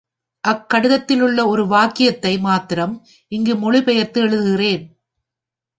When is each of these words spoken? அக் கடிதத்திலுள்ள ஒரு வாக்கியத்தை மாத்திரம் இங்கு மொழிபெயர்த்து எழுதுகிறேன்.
அக் 0.43 0.63
கடிதத்திலுள்ள 0.73 1.47
ஒரு 1.47 1.67
வாக்கியத்தை 1.67 2.39
மாத்திரம் 2.39 2.95
இங்கு 3.31 3.55
மொழிபெயர்த்து 3.55 4.21
எழுதுகிறேன். 4.23 4.83